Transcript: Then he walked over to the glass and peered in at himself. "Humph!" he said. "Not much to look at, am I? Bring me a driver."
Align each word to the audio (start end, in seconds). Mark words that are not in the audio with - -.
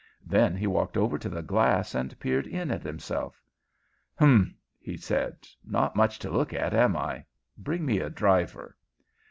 Then 0.25 0.55
he 0.57 0.65
walked 0.65 0.97
over 0.97 1.19
to 1.19 1.29
the 1.29 1.43
glass 1.43 1.93
and 1.93 2.19
peered 2.19 2.47
in 2.47 2.71
at 2.71 2.81
himself. 2.81 3.39
"Humph!" 4.17 4.51
he 4.79 4.97
said. 4.97 5.47
"Not 5.63 5.95
much 5.95 6.17
to 6.17 6.31
look 6.31 6.53
at, 6.55 6.73
am 6.73 6.97
I? 6.97 7.23
Bring 7.55 7.85
me 7.85 7.99
a 7.99 8.09
driver." 8.09 8.75